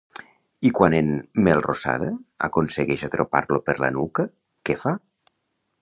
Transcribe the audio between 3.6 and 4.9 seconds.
per la nuca, què